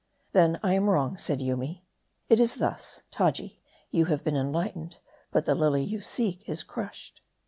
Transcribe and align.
"Then, 0.33 0.59
I 0.63 0.73
am 0.73 0.89
wrong," 0.89 1.15
said 1.15 1.41
Yoomy." 1.43 1.83
It 2.27 2.39
is 2.39 2.55
thus: 2.55 3.03
Taji, 3.11 3.61
you 3.91 4.05
have 4.05 4.23
been 4.23 4.35
enlightened, 4.35 4.97
but 5.31 5.45
the 5.45 5.53
lily 5.53 5.83
you 5.83 6.01
seek 6.01 6.49
is 6.49 6.63
crushed." 6.63 7.21